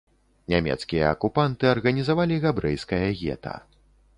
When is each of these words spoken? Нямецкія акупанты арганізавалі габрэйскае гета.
Нямецкія 0.53 1.11
акупанты 1.17 1.69
арганізавалі 1.73 2.41
габрэйскае 2.47 3.03
гета. 3.21 3.53